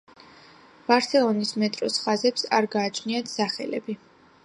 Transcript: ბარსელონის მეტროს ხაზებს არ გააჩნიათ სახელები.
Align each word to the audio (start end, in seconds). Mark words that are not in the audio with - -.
ბარსელონის 0.87 1.53
მეტროს 1.65 2.01
ხაზებს 2.07 2.49
არ 2.61 2.71
გააჩნიათ 2.77 3.33
სახელები. 3.37 4.01